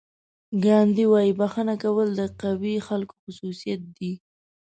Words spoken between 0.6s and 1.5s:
ګاندي وایي